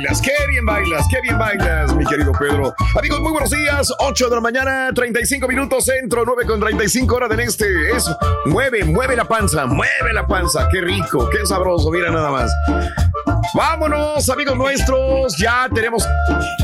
[0.00, 2.74] Bailas, qué bien bailas, qué bien bailas, mi querido Pedro.
[2.98, 3.92] Amigos, muy buenos días.
[3.98, 7.66] 8 de la mañana, 35 minutos centro, 9 con 35 horas del este.
[7.96, 8.08] Es
[8.46, 10.68] mueve, mueve la panza, mueve la panza.
[10.70, 12.50] Qué rico, qué sabroso, mira nada más.
[13.54, 15.36] Vámonos, amigos nuestros.
[15.38, 16.06] Ya tenemos.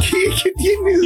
[0.00, 1.00] ¿Qué, qué tienes?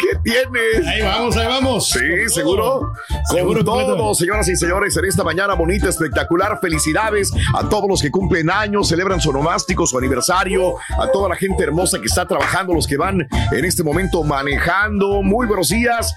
[0.00, 0.86] ¿Qué tienes?
[0.86, 1.88] Ahí vamos, ahí vamos.
[1.88, 2.28] Sí, Con todo.
[2.30, 2.92] seguro.
[3.28, 4.14] Con Seguro, todo, completo.
[4.14, 6.58] señoras y señores, en esta mañana bonita, espectacular.
[6.60, 11.36] Felicidades a todos los que cumplen años, celebran su nomástico, su aniversario, a toda la
[11.36, 15.22] gente hermosa que está trabajando, los que van en este momento manejando.
[15.22, 16.14] Muy buenos días.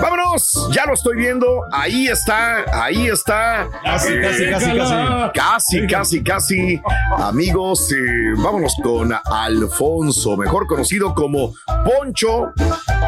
[0.00, 1.62] Vámonos, ya lo estoy viendo.
[1.72, 3.68] Ahí está, ahí está.
[3.84, 4.94] Casi, Eh, casi, casi, casi.
[5.34, 6.80] Casi, casi, casi.
[7.18, 7.96] Amigos, eh,
[8.38, 11.52] vámonos con Alfonso, mejor conocido como
[11.84, 12.52] Poncho,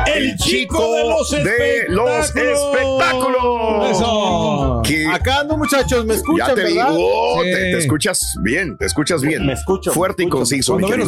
[0.07, 3.91] El chico de los de los espectáculos.
[3.91, 4.83] Eso.
[4.85, 6.91] Que Acá ando, muchachos, me ya escuchan, te ¿verdad?
[6.91, 7.51] digo, Sí.
[7.51, 9.47] te, te escuchas bien, te escuchas bien.
[9.47, 10.39] Me escucho, Fuerte me y escucho.
[10.39, 11.05] conciso, mi Cuando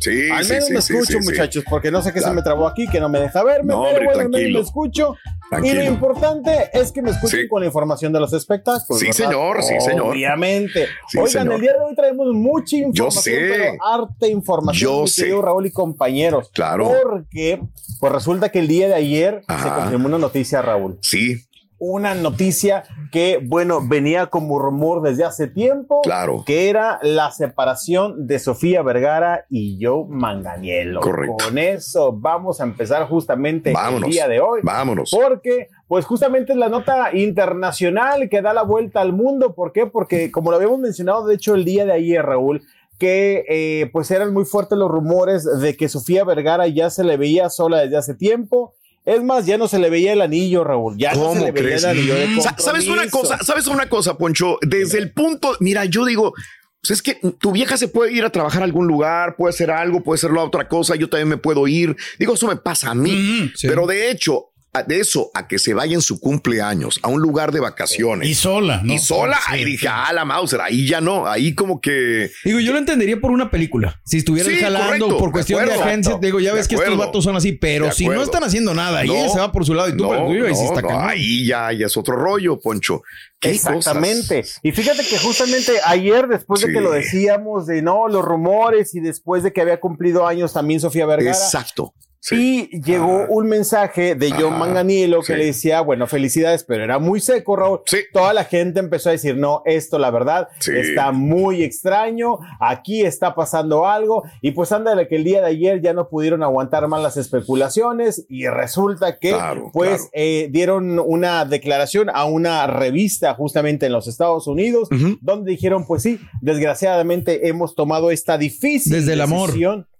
[0.00, 2.32] Sí, Al menos sí, me sí, escucho, muchachos, porque no sé qué Claro.
[2.32, 4.32] se me trabó aquí, que no me deja verme, No, pero hombre, bueno, al menos
[4.32, 4.58] tranquilo.
[4.58, 5.14] me escucho.
[5.48, 5.74] Tranquilo.
[5.82, 8.98] Y lo importante es que me escuchen con la información de los espectáculos.
[9.00, 9.16] Sí, ¿verdad?
[9.16, 10.10] señor, sí, señor.
[10.10, 10.86] Obviamente.
[11.16, 11.54] Oigan, señor.
[11.54, 13.48] el día de hoy traemos mucha información, sé.
[13.48, 15.22] pero harta información, Yo mi sé.
[15.22, 16.50] querido Raúl y compañeros.
[16.52, 16.90] Claro.
[17.02, 17.62] Porque,
[18.00, 20.98] pues resulta que el día de ayer se confirmó una noticia, Raúl.
[21.00, 21.45] Sí,
[21.78, 26.00] una noticia que, bueno, venía como rumor desde hace tiempo.
[26.02, 26.42] Claro.
[26.46, 31.00] Que era la separación de Sofía Vergara y Joe Manganiello.
[31.00, 31.44] Correcto.
[31.44, 34.04] Con eso vamos a empezar justamente vámonos.
[34.04, 34.60] el día de hoy.
[34.62, 35.10] Vámonos.
[35.10, 39.54] Porque, pues justamente es la nota internacional que da la vuelta al mundo.
[39.54, 39.86] ¿Por qué?
[39.86, 42.62] Porque, como lo habíamos mencionado, de hecho, el día de ayer, Raúl,
[42.98, 47.18] que eh, pues eran muy fuertes los rumores de que Sofía Vergara ya se le
[47.18, 48.74] veía sola desde hace tiempo.
[49.06, 50.96] Es más, ya no se le veía el anillo, Raúl.
[50.98, 51.84] Ya no se ¿Cómo le veía crees?
[51.84, 52.28] el anillo de
[52.58, 53.38] ¿Sabes una cosa?
[53.42, 54.58] ¿Sabes una cosa, Poncho?
[54.62, 56.34] Desde el punto, mira, yo digo,
[56.82, 59.70] pues es que tu vieja se puede ir a trabajar a algún lugar, puede hacer
[59.70, 61.96] algo, puede hacer la otra cosa, yo también me puedo ir.
[62.18, 63.12] Digo, eso me pasa a mí.
[63.12, 63.68] Mm, sí.
[63.68, 67.20] Pero de hecho, a- de eso a que se vaya en su cumpleaños a un
[67.20, 68.92] lugar de vacaciones Y sola, ¿no?
[68.92, 69.70] y sola, Sí, ahí sí.
[69.72, 73.30] dije, ah, la Mauser, ahí ya no, ahí como que Digo, yo lo entendería por
[73.30, 74.00] una película.
[74.04, 75.84] Si estuvieran Sí, jalando correcto, por de cuestión de, acuerdo.
[75.84, 78.22] agencia, te digo, ya De ves que estos vatos son así, pero De si no
[78.22, 80.26] están haciendo nada y No, ella se va por su lado y tú por el
[80.26, 81.08] tuyo, ahí sí no, está no, cañón.
[81.10, 83.02] ahí ya, ya es otro rollo, Poncho.
[83.38, 84.42] ¿Qué Exactamente.
[84.42, 84.60] cosas?
[84.62, 89.00] Y fíjate que justamente ayer, después de que lo decíamos de no, los rumores y
[89.00, 91.36] después de que había cumplido años también Sofía Vergara.
[91.36, 91.94] Exacto.
[92.28, 92.68] Sí.
[92.72, 94.58] Y llegó un mensaje de John Ajá.
[94.58, 95.34] Manganiello que Sí.
[95.34, 97.80] le decía, bueno, felicidades, pero era muy seco, Raúl.
[97.86, 97.98] Sí.
[98.12, 100.72] Toda la gente empezó a decir, no, esto la verdad Sí.
[100.74, 104.24] está muy extraño, aquí está pasando algo.
[104.40, 108.26] Y pues ándale que el día de ayer ya no pudieron aguantar más las especulaciones
[108.28, 110.10] y resulta que Claro, pues claro.
[110.14, 114.88] eh, dieron una declaración a una revista justamente en los Estados Unidos,
[115.20, 119.50] donde dijeron, pues sí, desgraciadamente hemos tomado esta difícil Desde el amor.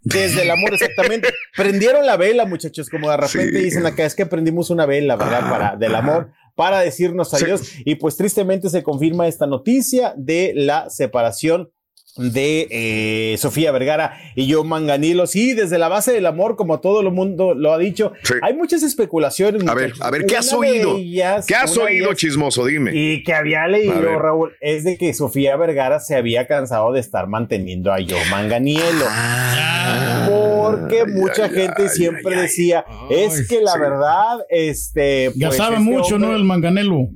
[0.07, 1.29] Desde el amor, exactamente.
[1.57, 3.65] Prendieron la vela, muchachos, como de repente Sí.
[3.65, 5.51] dicen acá, es que prendimos una vela, ¿verdad?
[5.51, 7.45] Para, del amor, para decirnos Sí.
[7.45, 7.73] adiós.
[7.85, 11.71] Y pues tristemente se confirma esta noticia de la separación
[12.17, 15.27] de eh, Sofía Vergara y yo Manganilo.
[15.27, 18.35] Sí, desde la base del amor, como todo el mundo lo ha dicho, Sí.
[18.43, 19.67] hay muchas especulaciones.
[19.69, 20.97] A ver, a ver, ¿qué has oído?
[20.97, 22.65] ellas- ¿Qué has oído, chismoso?
[22.65, 22.93] Dime.
[22.95, 24.19] y que había leído.
[24.19, 29.07] Raúl, es de que Sofía Vergara se había cansado de estar manteniendo a Joe Manganiello.
[29.09, 30.46] Ah.
[30.71, 35.31] Porque mucha gente siempre decía, es que la verdad, este...
[35.31, 36.37] pues, Gastaba este mucho, hombre ¿no?
[36.37, 37.09] El manganelo.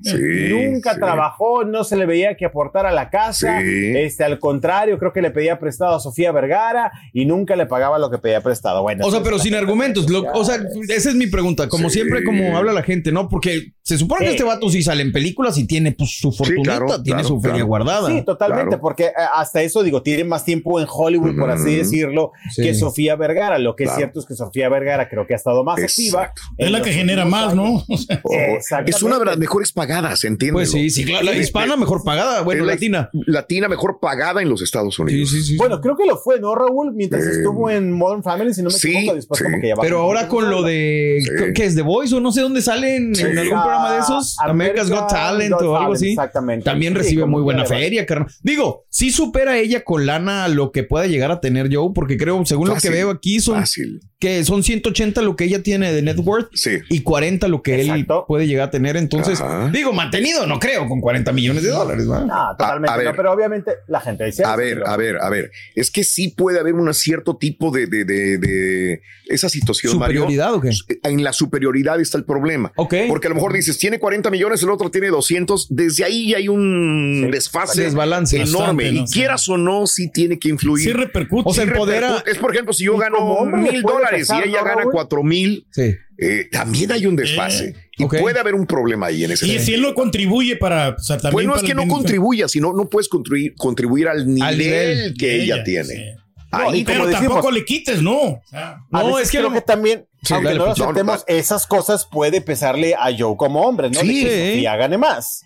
[0.50, 3.60] Nunca trabajó, no se le veía que aportar a la casa.
[3.60, 3.92] Sí.
[3.96, 7.98] Este, al contrario, creo que le pedía prestado a Sofía Vergara y nunca le pagaba
[7.98, 8.82] lo que pedía prestado.
[8.82, 10.08] Bueno, O sea, pues, pero sin argumentos.
[10.10, 10.56] Lo- o sea,
[10.88, 11.68] esa es mi pregunta.
[11.68, 11.94] Como Sí.
[12.00, 13.28] siempre, como habla la gente, ¿no?
[13.28, 14.32] Porque se supone que Sí.
[14.36, 17.40] este vato sí sale en películas y tiene pues su fortunita, claro, tiene claro, su
[17.40, 17.66] feria claro.
[17.66, 18.08] guardada.
[18.08, 18.80] Sí, totalmente, Claro.
[18.82, 22.62] porque eh, hasta eso digo, tiene más tiempo en Hollywood, por así decirlo, Sí.
[22.62, 23.58] que Sofía Vergara.
[23.58, 23.96] Lo que Claro.
[23.96, 26.32] es cierto es que Sofía Vergara creo que ha estado más activa.
[26.56, 27.56] Es la que genera más, años.
[27.56, 27.84] ¿no?
[28.24, 30.52] O sea, Oh, es una de las mejores pagadas, entiende.
[30.54, 31.24] Pues sí, sí, claro.
[31.26, 33.10] La hispana mejor pagada, bueno, la latina.
[33.26, 35.30] Latina mejor pagada en los Estados Sí, Unidos.
[35.30, 35.56] sí, sí.
[35.56, 36.92] Bueno, creo que lo fue, ¿no, Raúl?
[36.94, 39.44] Mientras Eh, estuvo en Modern Family, si no me sí, equivoco, después sí.
[39.44, 41.52] como que ya Pero ahora con lo de Sí.
[41.54, 44.36] que es The Voice o no sé dónde salen en algún Ah, programa de esos,
[44.40, 46.08] America's Got Talent Got o algo Talent, así.
[46.10, 46.64] Exactamente.
[46.64, 48.28] También Sí, recibe muy buena feria, carnal.
[48.42, 52.44] Digo, sí supera ella con lana lo que pueda llegar a tener Joe, porque creo,
[52.46, 54.00] según lo que veo aquí, son Fácil.
[54.18, 56.78] que son 180 lo que ella tiene de net worth Sí.
[56.88, 58.18] y 40 lo que Exacto.
[58.20, 58.96] él puede llegar a tener.
[58.96, 59.70] Entonces, Ajá.
[59.72, 62.20] digo, mantenido, no creo, con 40 millones de dólares, ¿va?
[62.24, 62.90] No, totalmente.
[62.90, 63.06] A- a ver.
[63.06, 64.44] no, pero obviamente la gente dice.
[64.44, 65.50] A ver, a ver, a ver.
[65.74, 70.22] Es que sí puede haber un cierto tipo de, de, de, de esa situación, Mario.
[70.22, 70.70] ¿Superioridad o qué?
[71.04, 72.72] En la superioridad está el problema.
[72.76, 72.94] Ok.
[73.08, 75.66] Porque a lo mejor dices, tiene 40 millones, el otro tiene 200.
[75.70, 78.36] Desde ahí hay un Sí, desfase desbalance.
[78.36, 78.84] enorme.
[78.84, 79.04] Bastante, ¿no?
[79.04, 80.84] Y quieras o no, sí tiene que influir.
[80.86, 81.48] sí repercute.
[81.48, 82.30] O sea, Sí empodera- repercute.
[82.30, 85.94] Es por ejemplo, si yo gano mil dólares y ella ¿no, gana cuatro mil, Sí.
[86.18, 87.74] eh, también hay un desfase.
[87.98, 90.90] Y puede haber un problema ahí en ese y si él no contribuye para.
[90.90, 94.26] O sea, también Pues no es que no contribuya, sino no puedes contribuir, contribuir al
[94.26, 96.16] nivel, nivel que de ella, tiene.
[96.52, 98.16] Ahí, Pero como tampoco le quites, ¿no?
[98.18, 100.70] O sea, A No, es que creo lo- que también, Sí, aunque dale, no lo
[100.70, 104.00] pues, no, no, aceptemos, esas cosas puede pesarle a Joe como hombre, ¿no?
[104.00, 104.24] Sí.
[104.24, 105.44] De que Sofía gane más.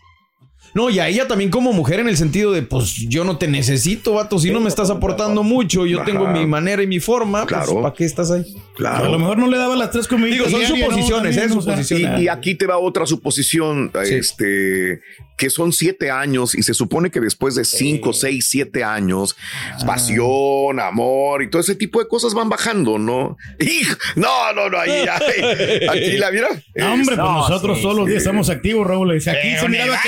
[0.73, 3.47] No, y a ella también como mujer en el sentido de, pues yo no te
[3.47, 6.07] necesito, vato, si no me estás aportando mucho, yo Ajá.
[6.07, 7.81] tengo mi manera y mi forma, pues Claro.
[7.83, 8.45] ¿para qué estás ahí?
[8.85, 10.33] a lo mejor no le daba las tres comidas.
[10.33, 11.49] Digo, son suposiciones, ¿eh?
[11.49, 12.21] Suposiciones.
[12.21, 14.15] Y, y aquí te va otra suposición, Sí.
[14.15, 15.01] este,
[15.37, 19.37] que son siete años y se supone que después de cinco, seis, siete años,
[19.73, 19.87] Ah.
[19.87, 23.37] pasión, amor y todo ese tipo de cosas van bajando, ¿no?
[23.61, 26.49] Hijo, no, no, no, ahí, ahí, aquí la mira.
[26.75, 28.27] No, hombre, pues No, nosotros sí, todos los días sí.
[28.29, 29.15] estamos activos, Raúl.
[29.15, 29.99] Dice, Aquí Pero se miraba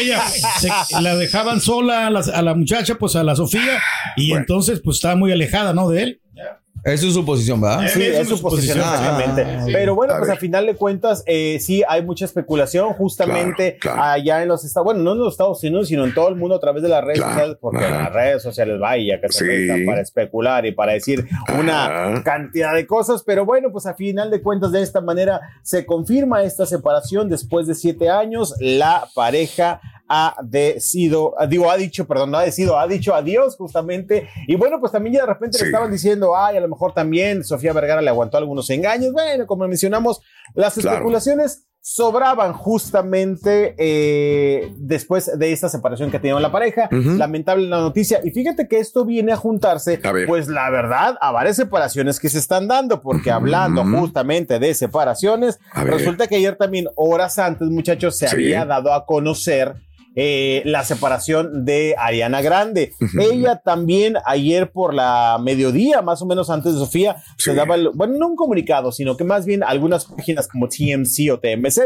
[0.59, 3.81] se- la dejaban sola a la, a la muchacha, pues a la Sofía,
[4.17, 4.43] y Bueno.
[4.43, 5.89] entonces pues estaba muy alejada, ¿no?
[5.89, 6.21] De él.
[6.85, 7.89] Eso es su posición, ¿verdad?
[7.93, 9.43] Sí, Esa es su posición, Ah, exactamente.
[9.43, 12.93] ah, ah, Pero bueno, A pues a final de cuentas, eh, sí hay mucha especulación
[12.93, 14.13] justamente Claro, claro.
[14.13, 16.55] allá en los Estados, bueno, no en los Estados Unidos, sino en todo el mundo
[16.55, 19.67] a través de las redes Claro, sociales, porque en las redes sociales vaya que se
[19.79, 19.85] Sí.
[19.85, 21.27] para especular y para decir
[21.59, 22.23] una Ajá.
[22.23, 23.25] cantidad de cosas.
[23.27, 27.67] Pero bueno, pues a final de cuentas, de esta manera se confirma esta separación después
[27.67, 28.55] de siete años.
[28.61, 34.29] La pareja ha decidido, digo, ha dicho, perdón, no ha decidido, ha dicho adiós justamente.
[34.47, 35.65] Y bueno, pues también ya de repente Sí.
[35.65, 39.13] le estaban diciendo, ay, a lo mejor también Sofía Vergara le aguantó algunos engaños.
[39.13, 40.21] Bueno, como mencionamos,
[40.55, 40.97] las Claro.
[40.99, 46.89] especulaciones sobraban justamente eh, después de esta separación que tenían la pareja.
[46.91, 48.21] Lamentable la noticia.
[48.25, 52.29] Y fíjate que esto viene a juntarse, A pues la verdad, a varias separaciones que
[52.29, 58.19] se están dando, porque hablando justamente de separaciones, resulta que ayer también, horas antes, muchachos,
[58.19, 58.35] se Sí.
[58.35, 59.75] había dado a conocer
[60.17, 62.93] eh, la separación de Ariana Grande.
[63.21, 67.91] Ella también ayer por la mediodía, más o menos antes de Sofía, se daba, el-
[67.95, 71.81] bueno, no un comunicado, sino que más bien algunas páginas como TMC o TMZ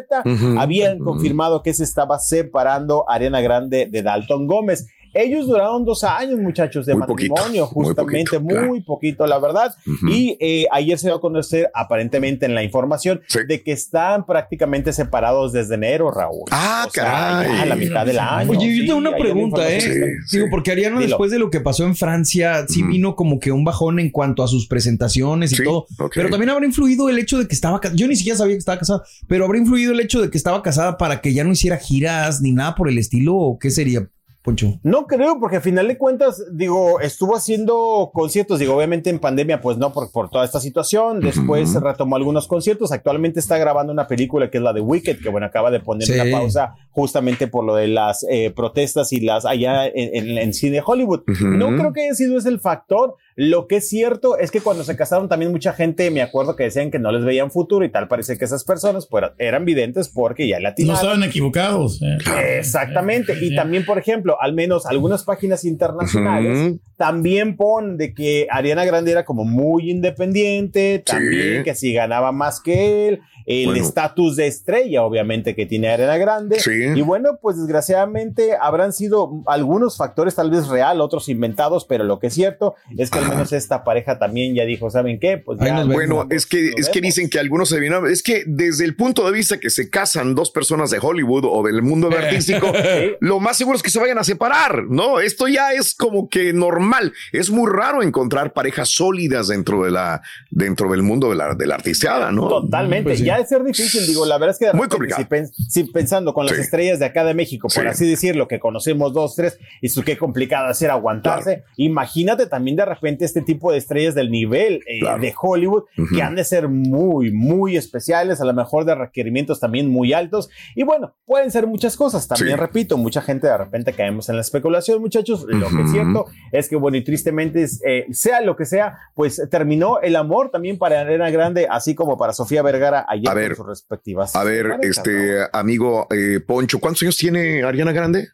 [0.59, 4.87] habían confirmado que se estaba separando Ariana Grande de Dalton Gómez.
[5.15, 9.75] Ellos duraron dos años, muchachos, de Muy matrimonio, justamente, muy poquito, la verdad.
[10.09, 13.41] Y eh, ayer se dio a conocer, aparentemente en la información, Sí.
[13.49, 16.45] de que están prácticamente separados desde enero, Raúl.
[16.51, 17.53] Ah, O sea, caray.
[17.57, 18.51] ya a la mitad del año.
[18.51, 19.81] Oye, yo Sí, tengo una pregunta, ¿eh?
[19.81, 20.51] Sí, Digo, sí.
[20.51, 21.09] porque Ariana, Dilo.
[21.09, 24.43] después de lo que pasó en Francia, sí vino como que un bajón en cuanto
[24.43, 25.87] a sus presentaciones y Sí, todo.
[25.99, 26.13] ok.
[26.15, 28.79] Pero también habrá influido el hecho de que estaba Yo ni siquiera sabía que estaba
[28.79, 31.77] casada, pero habrá influido el hecho de que estaba casada para que ya no hiciera
[31.79, 33.35] giras ni nada por el estilo.
[33.37, 34.09] ¿O qué sería,
[34.43, 34.81] Poncho?
[34.83, 39.61] No creo, porque al final de cuentas, digo, estuvo haciendo conciertos, digo, obviamente en pandemia,
[39.61, 41.21] pues no, por, por toda esta situación.
[41.21, 42.91] Después retomó algunos conciertos.
[42.91, 46.07] Actualmente está grabando una película que es la de Wicked, que bueno, acaba de poner
[46.07, 46.15] Sí.
[46.19, 50.55] una pausa justamente por lo de las eh, protestas y las allá en, en- en
[50.55, 51.21] cine Hollywood.
[51.41, 53.17] No creo que haya sido ese el factor.
[53.43, 56.65] Lo que es cierto es que cuando se casaron también mucha gente, me acuerdo que
[56.65, 60.11] decían que no les veían futuro y tal, parece que esas personas pues, eran videntes
[60.11, 60.97] porque ya No latinaron.
[61.01, 62.03] estaban equivocados.
[62.03, 62.19] eh.
[62.59, 63.35] Exactamente.
[63.41, 66.81] Y también, por ejemplo, al menos algunas páginas internacionales Ujú.
[66.97, 71.65] también ponen de que Ariana Grande era como muy independiente, también Sí.
[71.65, 73.83] que si ganaba más que él, el Bueno.
[73.83, 76.61] estatus de estrella, obviamente, que tiene Ariana Grande.
[76.61, 76.71] Sí.
[76.95, 82.19] Y bueno, pues desgraciadamente habrán sido algunos factores tal vez real, otros inventados, pero lo
[82.19, 83.30] que es cierto es que al.
[83.31, 85.39] Menos esta pareja también ya dijo, ¿saben qué?
[85.39, 85.85] Pues ya.
[85.85, 89.25] Bueno, es que, es que dicen que algunos se vienen, es que desde el punto
[89.27, 92.73] de vista que se casan dos personas de Hollywood o del mundo artístico,
[93.21, 95.21] lo más seguro es que se vayan a separar, ¿no?
[95.21, 97.13] Esto ya es como que normal.
[97.33, 101.67] Es muy raro encontrar parejas sólidas dentro de la, dentro del mundo de la, de
[101.67, 102.49] la artisteada, ¿no?
[102.49, 103.05] Totalmente.
[103.05, 103.25] Pues sí.
[103.25, 105.21] Ya es ser difícil, digo, la verdad es que de Muy complicado.
[105.23, 106.63] Si, pen- si pensando con las Sí.
[106.63, 107.89] estrellas de acá de México, por Sí.
[107.89, 111.65] así decirlo, que conocemos dos, tres, y su qué complicado hacer aguantarse.
[111.77, 115.21] Imagínate también de repente este tipo de estrellas del nivel eh, Claro.
[115.23, 116.15] de Hollywood, Ujú.
[116.15, 120.49] que han de ser muy, muy especiales, a lo mejor de requerimientos también muy altos.
[120.75, 122.27] Y bueno, pueden ser muchas cosas.
[122.29, 122.61] También Sí.
[122.61, 125.45] repito, mucha gente de repente caemos en la especulación, muchachos.
[125.49, 129.41] Lo que es cierto es que, bueno, y tristemente, eh, sea lo que sea, pues
[129.51, 133.57] terminó el amor también para Arena Grande, así como para Sofía Vergara ayer A ver,
[133.57, 134.35] sus respectivas.
[134.37, 138.29] A ver, parejas, este amigo eh, Poncho, ¿cuántos años tiene Ariana Grande?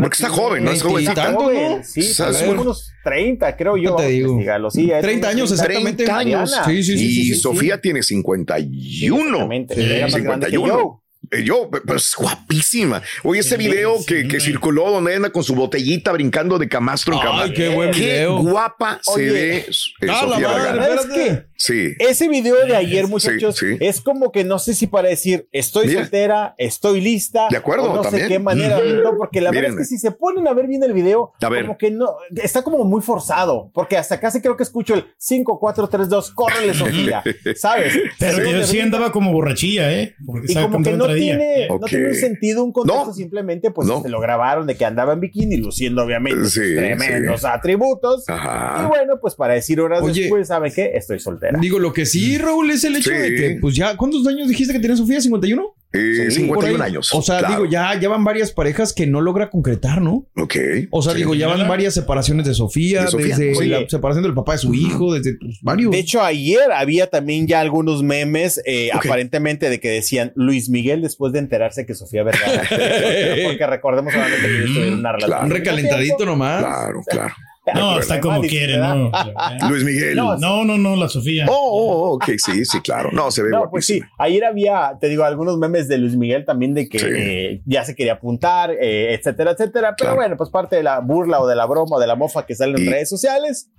[0.00, 0.70] Porque está joven, ¿no?
[0.70, 1.22] Es 20 y jovencita.
[1.22, 1.84] tantos, joven, ¿no?
[1.84, 3.96] Sí, unos 30, creo yo.
[3.96, 4.28] ¿Qué te digo?
[4.32, 6.04] Investígalo, sí, hay 30 años, 30 exactamente.
[6.04, 6.52] 30 años.
[6.52, 6.64] Ariana.
[6.64, 9.24] Sí, sí, sí, y sí, sí, Sofía tiene 51.
[9.26, 11.02] Exactamente, Sí, era más grande que 51.
[11.30, 11.38] Yo.
[11.38, 13.02] Eh, Yo, pues guapísima.
[13.22, 17.20] Oye, ese video que, que circuló donde anda con su botellita brincando de camastro en
[17.20, 17.54] Ay, camastro.
[17.54, 18.38] qué buen video.
[18.42, 19.26] guapa Oye.
[19.26, 19.64] se ve eh,
[20.02, 20.96] Ah, la Sofía madre, Vergara.
[21.02, 21.44] ¿Sabes qué?
[21.60, 21.92] Sí.
[21.98, 23.76] Ese video de ayer, muchachos, sí.
[23.80, 26.02] es como que no sé si para decir estoy Mira.
[26.02, 28.22] soltera, estoy lista, De acuerdo, o no también.
[28.24, 29.16] sé qué manera, ¿no?
[29.16, 31.62] porque la verdad es que si se ponen a ver bien el video, A ver.
[31.66, 35.58] como que no, está como muy forzado, porque hasta casi creo que escucho el 5,
[35.58, 37.24] 4, 3, 2, córrele Sofía,
[37.56, 37.98] ¿sabes?
[38.20, 40.14] Pero Sí, yo sí andaba como borrachilla, ¿eh?
[40.24, 41.36] Porque y sabe como que no traía.
[41.38, 41.86] tiene, no Ok.
[41.88, 43.12] tiene un sentido, un contexto, No.
[43.14, 44.02] simplemente pues No.
[44.02, 47.46] se lo grabaron de que andaba en bikini, luciendo obviamente Sí, tremendos sí.
[47.50, 48.28] atributos.
[48.28, 48.82] Ajá.
[48.84, 50.22] Y bueno, pues para decir horas Oye.
[50.22, 50.92] después, ¿sabe qué?
[50.94, 51.58] Estoy soltera.
[51.60, 53.16] Digo, lo que sí, Raúl, es el hecho Sí.
[53.16, 55.18] de que, pues ya, ¿cuántos años dijiste que tenía Sofía?
[55.20, 55.74] ¿51?
[55.92, 56.90] Eh, Sí, 51 Por ahí.
[56.92, 57.14] años.
[57.14, 57.54] O sea, Claro.
[57.54, 60.26] digo, ya, ya van varias parejas que no logra concretar, ¿no?
[60.36, 60.56] Ok.
[60.90, 61.18] O sea, Sí.
[61.20, 63.36] digo, ya van varias separaciones de Sofía, De Sofía.
[63.38, 63.68] desde Oye.
[63.68, 65.90] la separación del papá de su hijo, desde pues, varios.
[65.90, 69.06] De hecho, ayer había también ya algunos memes, eh, Ok.
[69.06, 72.62] aparentemente de que decían Luis Miguel después de enterarse que Sofía Vergara.
[73.44, 75.30] porque recordemos solamente que ellos tuvieron una relación.
[75.30, 75.46] Claro.
[75.46, 76.64] un recalentadito nomás.
[76.64, 77.34] Claro, claro.
[77.74, 78.76] No, está como quiere.
[78.78, 79.10] ¿no?
[79.68, 80.16] Luis Miguel.
[80.16, 81.46] No, No, no, no, la Sofía.
[81.48, 83.10] Oh, oh, ok, sí, sí, claro.
[83.12, 86.44] No, se ve No, pues sí, ayer había, te digo, algunos memes de Luis Miguel
[86.44, 87.06] también de que Sí.
[87.08, 89.94] eh, ya se quería apuntar, eh, etcétera, etcétera.
[89.96, 90.16] Pero Claro.
[90.16, 92.54] bueno, pues parte de la burla o de la broma o de la mofa que
[92.54, 93.70] sale en Y- redes sociales.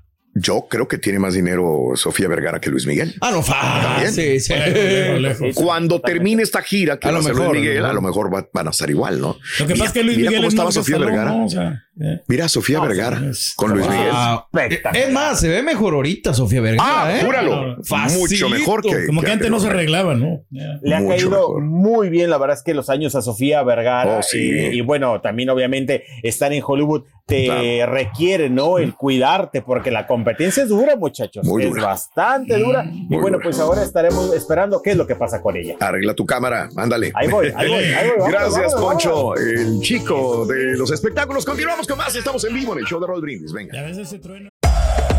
[0.42, 3.16] Yo creo que tiene más dinero Sofía Vergara que Luis Miguel.
[3.22, 4.08] Ah, no, También.
[4.08, 4.40] fácil.
[4.42, 4.54] sí.
[4.54, 5.48] Lejos, lejos, lejos.
[5.56, 7.88] Sí, Cuando termine esta gira, que A va lo mejor, Luis Miguel, ¿no?
[7.88, 9.38] a lo mejor va- van a estar igual, ¿no?
[9.60, 11.32] Lo que Mira- pasa es que Luis mira Miguel cómo es estaba Sofía Salón, Vergara.
[11.32, 11.46] ¿no?
[11.46, 12.22] O sea, eh.
[12.28, 14.10] Mira a Sofía No, Vergara es- con Luis Miguel.
[14.12, 14.48] Ah,
[14.94, 17.24] es más, se ve mejor ahorita Sofía Vergara, Ah, ¿eh?
[17.26, 17.78] júralo.
[17.84, 18.20] Facilito.
[18.48, 19.06] Mucho mejor que.
[19.08, 20.16] Como que antes no se arreglaba.
[20.16, 20.44] ¿no?
[20.52, 21.62] Le ha Mucho caído mejor.
[21.64, 24.40] muy bien, la verdad es que los años a Sofía Vergara Oh, sí.
[24.40, 27.92] y bueno, también obviamente estar en Hollywood te Claro.
[27.94, 28.78] requiere, ¿no?
[28.80, 31.46] El cuidarte, porque la competencia es dura, muchachos.
[31.46, 31.86] Muy es dura.
[31.86, 32.84] bastante dura.
[32.86, 33.40] y bueno, dura.
[33.44, 35.76] pues ahora estaremos esperando qué es lo que pasa con ella.
[35.80, 37.12] Arregla tu cámara, ándale.
[37.16, 38.18] Ahí voy, ahí voy, ahí voy.
[38.18, 39.40] vamos, Gracias, vamos, Poncho, vamos.
[39.40, 41.46] el chico de los espectáculos.
[41.46, 42.16] Continuamos con más.
[42.16, 43.54] Estamos en vivo en el show de Roll Brindis.
[43.54, 43.74] Venga.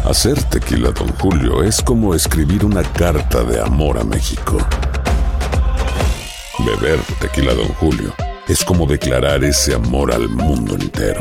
[0.05, 4.59] Hacer tequila, Don Julio, es como escribir una carta de amor a México.
[6.67, 8.13] Beber tequila, Don Julio,
[8.49, 11.21] es como declarar ese amor al mundo entero.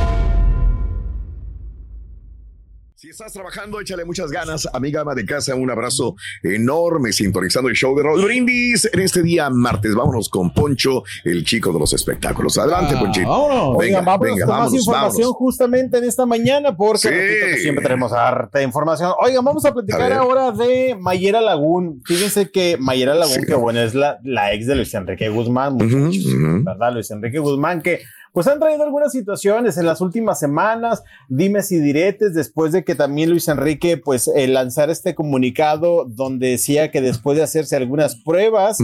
[3.11, 5.53] Estás trabajando, échale muchas ganas, amiga ama de casa.
[5.53, 9.93] Un abrazo enorme sintonizando el show de Roll Brindis en este día martes.
[9.93, 12.57] Vámonos con Poncho, el chico de los espectáculos.
[12.57, 13.27] Adelante, Ah, Ponchito.
[13.29, 13.77] vámonos.
[13.77, 15.37] Venga, Oigan, vámonos venga, con vámonos, más información vámonos.
[15.37, 17.09] justamente en esta mañana, porque Sí.
[17.09, 19.11] repito que siempre tenemos harta de información.
[19.21, 22.01] Oigan, vamos a platicar ahora de Mayera Lagún.
[22.05, 23.45] Fíjense que Mayera Lagún, Sí.
[23.45, 26.25] que bueno, es la, la ex de Luis Enrique Guzmán, muchachos.
[26.63, 26.93] ¿verdad?
[26.93, 28.01] Luis Enrique Guzmán, que
[28.33, 32.95] pues han traído algunas situaciones en las últimas semanas, dimes y diretes, después de que
[32.95, 38.15] también Luis Enrique pues eh, lanzara este comunicado donde decía que después de hacerse algunas
[38.15, 38.77] pruebas,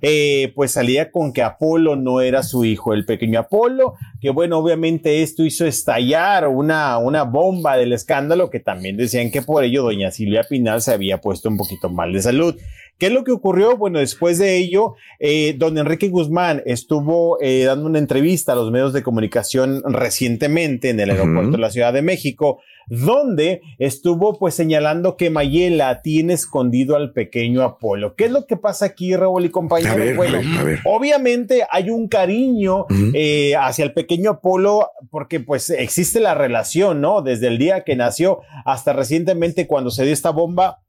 [0.00, 4.58] eh, pues salía con que Apolo no era su hijo, el pequeño Apolo, que bueno,
[4.58, 9.82] obviamente esto hizo estallar una, una bomba del escándalo, que también decían que por ello
[9.82, 12.56] doña Silvia Pinal se había puesto un poquito mal de salud.
[12.98, 13.76] ¿Qué es lo que ocurrió?
[13.76, 18.70] Bueno, después de ello, eh, don Enrique Guzmán estuvo eh, dando una entrevista a los
[18.70, 24.54] medios de comunicación recientemente en el aeropuerto de la Ciudad de México, donde estuvo pues
[24.54, 28.14] señalando que Mayela tiene escondido al pequeño Apolo.
[28.14, 29.96] ¿Qué es lo que pasa aquí, Raúl y compañeros?
[29.96, 30.78] Ver, bueno, a ver, a ver.
[30.84, 37.22] obviamente hay un cariño eh, hacia el pequeño Apolo porque pues existe la relación, ¿no?
[37.22, 40.80] Desde el día que nació hasta recientemente cuando se dio esta bomba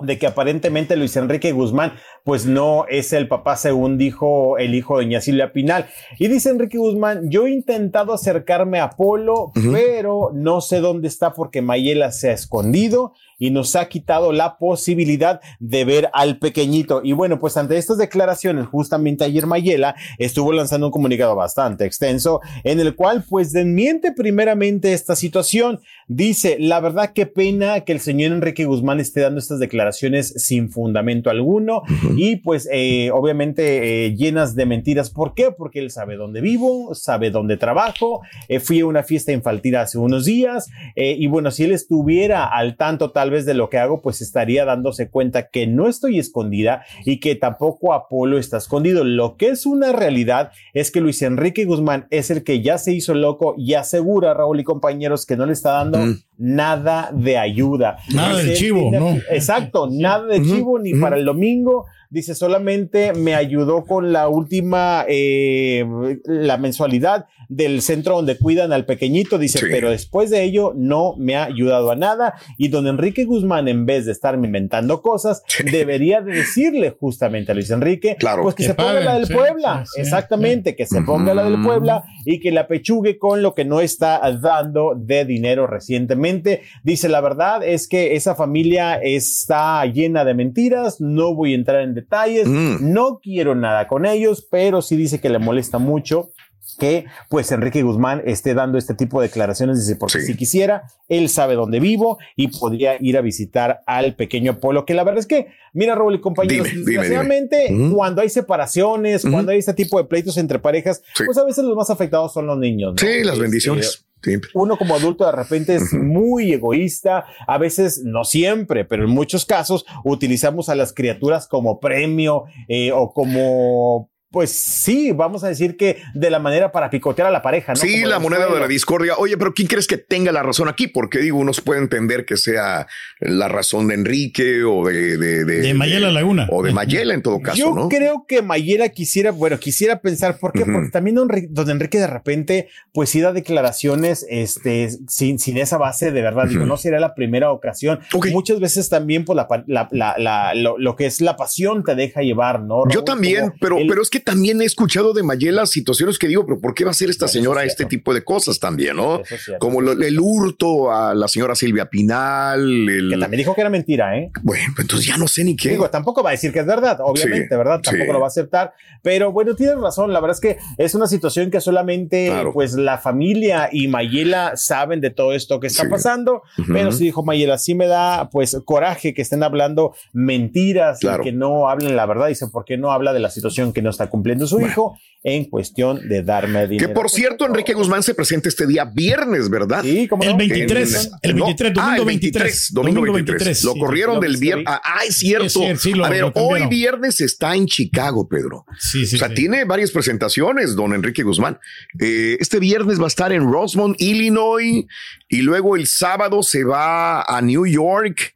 [0.00, 1.92] de que aparentemente Luis Enrique Guzmán
[2.24, 5.86] pues no es el papá según dijo el hijo de Doña Silvia Pinal.
[6.18, 11.34] Y dice Enrique Guzmán, yo he intentado acercarme a Apolo, pero no sé dónde está
[11.34, 17.00] porque Mayela se ha escondido y nos ha quitado la posibilidad de ver al pequeñito.
[17.04, 22.40] Y bueno, pues ante estas declaraciones, justamente ayer Mayela estuvo lanzando un comunicado bastante extenso
[22.62, 25.80] en el cual pues desmiente primeramente esta situación.
[26.06, 30.70] Dice, la verdad qué pena que el señor Enrique Guzmán esté dando estas declaraciones sin
[30.70, 31.82] fundamento alguno
[32.16, 35.10] y pues eh, obviamente eh, llenas de mentiras.
[35.10, 35.50] ¿Por qué?
[35.50, 39.96] Porque él sabe dónde vivo, sabe dónde trabajo, eh, fui a una fiesta infantil hace
[39.98, 44.02] unos días y bueno, si él estuviera al tanto tal vez de lo que hago,
[44.02, 49.04] pues estaría dándose cuenta que no estoy escondida y que tampoco Apolo está escondido.
[49.04, 52.92] Lo que es una realidad es que Luis Enrique Guzmán es el que ya se
[52.92, 55.93] hizo loco y asegura, Raúl y compañeros, que no le está dando
[56.36, 57.98] nada de ayuda.
[58.14, 59.16] Nada Dice, de chivo, ¿no?
[59.30, 61.86] Exacto, nada de chivo ni para el domingo.
[62.10, 65.84] Dice, solamente me ayudó con la última, eh,
[66.24, 69.36] la mensualidad del centro donde cuidan al pequeñito.
[69.36, 69.66] Dice, Sí.
[69.68, 72.34] pero después de ello no me ha ayudado a nada.
[72.56, 77.54] Y don Enrique Guzmán, en vez de estarme inventando cosas, debería de decirle justamente a
[77.56, 78.42] Luis Enrique, Claro.
[78.44, 79.82] pues que, Que se ponga paguen, la del sí, Puebla.
[79.84, 83.54] sí, sí, Exactamente, que se ponga la del Puebla y que la pechugue con lo
[83.54, 86.62] que no está dando de dinero recientemente.
[86.82, 91.82] Dice, la verdad es que esa familia está llena de mentiras, no voy a entrar
[91.82, 92.92] en detalles, Mm.
[92.92, 96.30] no quiero nada con ellos, pero sí dice que le molesta mucho
[96.78, 100.26] que pues Enrique Guzmán esté dando este tipo de declaraciones, dice, porque Sí.
[100.26, 104.94] si quisiera, él sabe dónde vivo y podría ir a visitar al pequeño Apolo, que
[104.94, 107.02] la verdad es que, mira, Raúl y compañeros, Dime, dime, dime.
[107.02, 111.24] desgraciadamente, cuando hay separaciones, cuando hay este tipo de pleitos entre parejas, Sí.
[111.26, 112.92] pues a veces los más afectados son los niños.
[112.94, 112.98] ¿no?
[112.98, 114.06] Sí, las Este, bendiciones.
[114.22, 114.48] Siempre.
[114.54, 119.44] uno como adulto de repente es muy egoísta, a veces no siempre, pero en muchos
[119.44, 125.76] casos utilizamos a las criaturas como premio eh, o como, pues sí, vamos a decir
[125.76, 127.76] que de la manera para picotear a la pareja, ¿no?
[127.80, 129.14] Sí, Como la moneda de la discordia.
[129.16, 130.88] Oye, pero ¿quién crees que tenga la razón aquí?
[130.88, 132.88] Porque digo, uno se puede entender que sea
[133.20, 135.16] la razón de Enrique o de...
[135.16, 136.48] De, De Mayela Laguna.
[136.50, 137.88] O de Mayela en todo caso, Yo ¿no?
[137.88, 140.64] creo que Mayela quisiera, bueno, quisiera pensar, ¿por qué?
[140.66, 145.78] Porque también don, don Enrique de repente, pues sí da declaraciones, este, sin, sin esa
[145.78, 146.48] base de verdad.
[146.48, 148.00] Digo, no sería la primera ocasión.
[148.12, 148.26] Ok.
[148.32, 151.84] Muchas veces también, pues la, pa- la- la- la- lo, lo que es la pasión
[151.84, 152.82] te deja llevar, ¿no?
[152.88, 153.04] Yo Raúl?
[153.04, 156.44] también, Como pero, el- pero es que también he escuchado de Mayela situaciones que digo,
[156.46, 159.20] pero ¿por qué va a hacer esta es señora este tipo de cosas también, no?
[159.20, 159.50] Es.
[159.58, 163.10] Como lo- el hurto a la señora Silvia Pinal, el...
[163.10, 164.30] que también dijo que era mentira, ¿eh?
[164.42, 165.70] Bueno, pues entonces ya no sé ni qué.
[165.70, 167.80] Digo, tampoco va a decir que es verdad, obviamente, Sí, ¿verdad?
[167.82, 168.12] Tampoco sí.
[168.12, 168.72] lo va a aceptar.
[169.02, 170.12] Pero bueno, tienes razón.
[170.12, 172.52] La verdad es que es una situación que solamente, Claro.
[172.52, 175.88] pues, la familia y Mayela saben de todo esto que está Sí.
[175.90, 176.42] pasando.
[176.58, 176.72] Ujú.
[176.72, 181.22] Pero sí dijo Mayela, sí me da, pues, coraje que estén hablando mentiras Claro.
[181.22, 182.28] y que no hablen la verdad.
[182.28, 184.70] Dice, ¿por qué no habla de la situación que no está cumpliendo su Bueno.
[184.70, 186.86] hijo en cuestión de darme dinero?
[186.88, 189.82] que por cierto, Enrique Guzmán se presenta este día viernes, ¿verdad?
[189.82, 193.44] Sí, como El 23, el 23, domingo ah, el 23, domingo domingo 23.
[193.46, 194.40] 23, Lo sí, corrieron lo del vi.
[194.40, 194.66] viernes.
[194.68, 195.46] Ah, ah, es cierto.
[195.46, 198.66] Es cierto, sí, lo- a ver, hoy viernes está en Chicago, Pedro.
[198.78, 199.16] Sí, sí.
[199.16, 199.34] o sea, sí.
[199.34, 201.58] tiene varias presentaciones, don Enrique Guzmán.
[202.00, 204.84] Eh, este viernes va a estar en Rosemont, Illinois,
[205.28, 208.34] y luego el sábado se va a New York,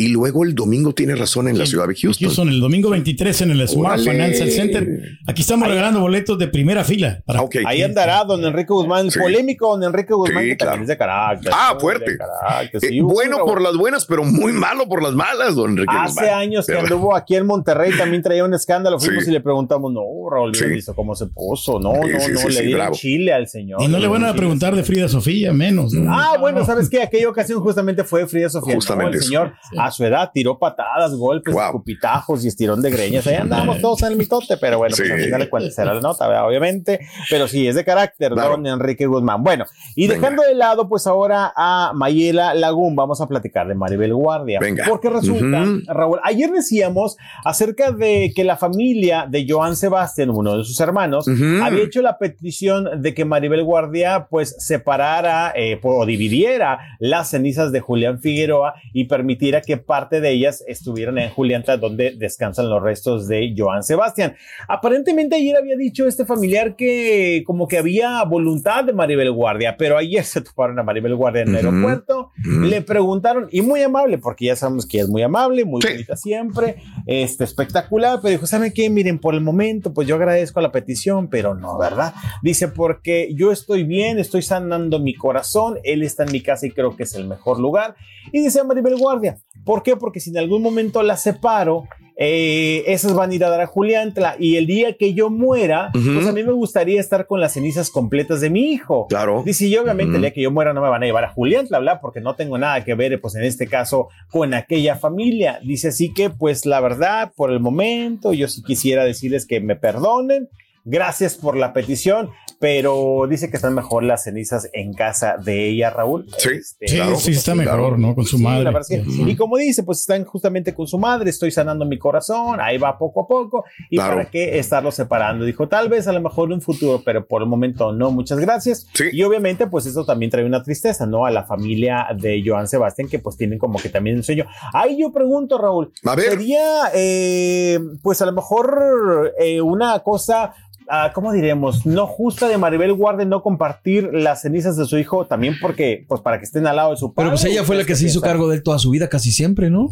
[0.00, 2.26] y luego el domingo tiene razón en la ciudad de Houston.
[2.28, 4.10] Houston, el domingo 23 en el Smart Órale.
[4.12, 4.88] Financial Center.
[5.26, 7.22] Aquí estamos regalando boletos de primera fila.
[7.26, 7.48] Para Ah.
[7.66, 9.18] Ahí andará don Enrique Guzmán, el Sí.
[9.18, 10.70] polémico don Enrique Guzmán, Sí, que claro.
[10.72, 11.52] también es de carácter.
[11.54, 12.16] Ah, fuerte.
[12.16, 15.94] carácter, Eh, sí, bueno por las buenas, pero muy malo por las malas, don Enrique
[15.94, 16.34] Hace Guzmán.
[16.40, 18.98] años que anduvo aquí en Monterrey, también traía un escándalo.
[18.98, 19.30] Fuimos Sí.
[19.30, 20.64] y le preguntamos, no, Raúl, Sí.
[20.64, 20.70] ¿sí?
[20.70, 21.78] visto cómo se puso?
[21.78, 22.94] No, Sí, no, sí, no, sí, le sí, dieron bravo.
[22.94, 23.82] chile al señor.
[23.82, 25.92] Y no le van a preguntar de Frida Sofía, menos.
[25.92, 26.12] ¿no?
[26.12, 27.02] Ah, bueno, ¿sabes qué?
[27.02, 28.74] Aquella ocasión justamente fue Frida Sofía.
[28.74, 28.80] ¿no?
[28.80, 29.52] Justamente El señor
[29.90, 31.64] a su edad tiró patadas, golpes, Wow.
[31.66, 33.26] escupitajos y estirón de greñas.
[33.26, 35.12] Ahí andábamos todos en el mitote, pero bueno, pues Sí.
[35.14, 36.46] al final de cuentas era la nota, ¿verdad?
[36.46, 37.00] obviamente.
[37.28, 38.50] Pero sí, es de carácter, Claro.
[38.50, 39.42] don Enrique Guzmán.
[39.42, 40.14] Bueno, y Venga.
[40.20, 44.58] dejando de lado, pues ahora a Mayela Lagún, vamos a platicar de Maribel Guardia.
[44.60, 44.84] Venga.
[44.88, 45.64] Porque resulta.
[45.88, 51.26] Raúl, ayer decíamos acerca de que la familia de Joan Sebastián, uno de sus hermanos,
[51.28, 57.72] había hecho la petición de que Maribel Guardia pues separara eh, o dividiera las cenizas
[57.72, 62.82] de Julián Figueroa y permitiera que parte de ellas estuvieron en Juliantla, donde descansan los
[62.82, 64.36] restos de Joan Sebastián.
[64.68, 69.96] Aparentemente ayer había dicho este familiar que como que había voluntad de Maribel Guardia, pero
[69.96, 74.46] ayer se toparon a Maribel Guardia en el aeropuerto, le preguntaron, y muy amable, porque
[74.46, 78.90] ya sabemos que es muy amable, muy bonita siempre, este, espectacular, pero dijo, ¿saben qué?
[78.90, 82.14] Miren, por el momento, pues yo agradezco la petición, pero no, ¿verdad?
[82.42, 86.70] Dice, porque yo estoy bien, estoy sanando mi corazón, él está en mi casa y
[86.70, 87.94] creo que es el mejor lugar.
[88.32, 89.96] Y dice Maribel Guardia, ¿por qué?
[89.96, 91.84] Porque si en algún momento la separo,
[92.22, 95.90] eh, esas van a ir a dar a Juliantla y el día que yo muera,
[95.92, 99.06] pues a mí me gustaría estar con las cenizas completas de mi hijo.
[99.08, 99.42] Claro.
[99.42, 100.16] Dice, y obviamente Ujú.
[100.16, 102.36] el día que yo muera no me van a llevar a Juliantla, bla, porque no
[102.36, 105.60] tengo nada que ver, pues en este caso, con aquella familia.
[105.64, 109.76] Dice, así que, pues la verdad, por el momento, yo sí quisiera decirles que me
[109.76, 110.50] perdonen.
[110.84, 115.88] Gracias por la petición, pero dice que están mejor las cenizas en casa de ella,
[115.90, 116.26] Raúl.
[116.36, 117.96] Sí, Este, Sí, claro, sí está sí, mejor, claro.
[117.98, 118.14] ¿no?
[118.14, 118.64] Con su Sí, madre.
[118.64, 121.86] la verdad es que- y como dice, pues están justamente con su madre, estoy sanando
[121.86, 124.16] mi corazón, ahí va poco a poco, y Claro.
[124.16, 125.44] para qué estarlo separando.
[125.46, 128.38] Dijo, tal vez a lo mejor en un futuro, pero por el momento no, muchas
[128.38, 128.86] gracias.
[129.10, 131.24] Y obviamente, pues eso también trae una tristeza, ¿no?
[131.24, 134.44] A la familia de Joan Sebastián, que pues tienen como que también un sueño.
[134.74, 136.30] Ahí yo pregunto, Raúl, A ver.
[136.32, 140.52] sería, eh, pues a lo mejor eh, una cosa
[140.90, 141.86] ah, ¿cómo diremos?
[141.86, 146.20] No justa de Maribel Guardia no compartir las cenizas de su hijo también porque, pues
[146.20, 147.30] para que estén al lado de su padre.
[147.30, 149.30] Pero pues ella fue la que se hizo cargo de él toda su vida, casi
[149.30, 149.88] siempre, ¿no?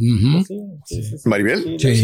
[1.25, 1.77] ¿Maribel?
[1.79, 1.95] Sí,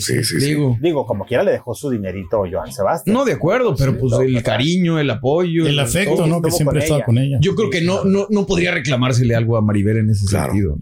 [0.00, 3.14] sí, Digo, Digo, como quiera le dejó su dinerito Joan Sebastián.
[3.14, 6.26] no de acuerdo, pero pues el cariño, el apoyo, El afecto, todo.
[6.26, 6.42] ¿no?
[6.42, 7.38] Que siempre ha estado con ella.
[7.40, 10.76] Yo creo que no, no, no podría reclamársele algo a Maribel en ese sentido.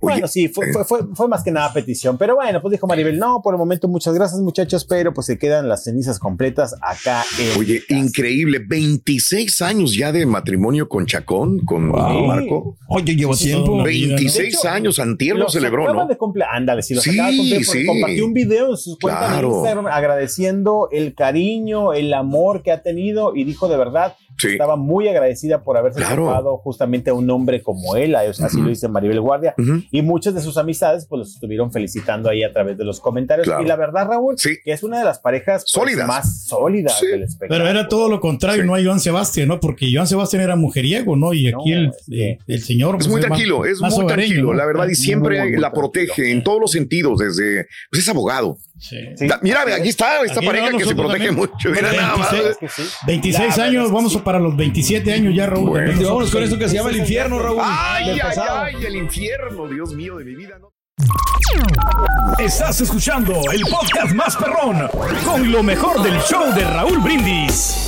[0.00, 2.16] Bueno, sí, fue, fue, fue, fue más que nada petición.
[2.18, 5.38] Pero bueno, pues dijo Maribel, no, por el momento muchas gracias muchachos, pero pues se
[5.38, 7.58] quedan las cenizas completas acá en...
[7.58, 8.60] Oye, increíble.
[8.60, 12.76] 26 años ya de matrimonio con Chacón, con Marco.
[12.88, 13.64] Oye, llevo tiempo.
[13.66, 16.06] toda la 26 De hecho, años, antier lo celebró, ¿no?
[16.06, 17.86] de cumplir- Ándale, sí, los Sí, acaba de cumplir sí.
[17.86, 19.48] compartió un video en sus cuentas Claro.
[19.48, 24.48] de Instagram agradeciendo el cariño, el amor que ha tenido y dijo de verdad Sí.
[24.48, 26.26] estaba muy agradecida por haberse Claro.
[26.26, 29.54] topado justamente a un hombre como él, así lo dice Maribel Guardia,
[29.90, 33.46] y muchas de sus amistades pues los estuvieron felicitando ahí a través de los comentarios
[33.46, 33.62] Claro.
[33.62, 36.06] y la verdad Raúl, que es una de las parejas pues, Sólidas.
[36.06, 37.58] más sólidas del espectáculo.
[37.64, 39.60] Pero era todo lo contrario, no a Joan Sebastián, ¿no?
[39.60, 41.32] Porque Joan Sebastián era mujeriego, ¿no?
[41.32, 42.94] Y aquí el, eh, el señor.
[42.96, 44.54] Es pues, muy tranquilo, es más muy tranquilo, ¿no?
[44.54, 48.08] la verdad, y siempre muy, muy la protege en todos los sentidos, desde, pues es
[48.08, 48.56] abogado.
[49.20, 51.34] Da- Mira, aquí está esta Aquí pareja que se protege también.
[51.34, 51.68] mucho.
[51.70, 52.30] Mira nada más.
[52.32, 55.68] 26, 26 años, vamos para los 27 años ya, Raúl.
[55.70, 55.86] Bueno.
[55.86, 57.60] Nosotros- Vámonos con esto que se llama el infierno, Raúl.
[57.62, 60.58] Ay, ay, ay, el infierno, Dios mío de mi vida.
[60.60, 60.68] ¿no?
[62.38, 64.88] Estás escuchando el podcast más perrón
[65.24, 67.87] con lo mejor del show de Raúl Brindis.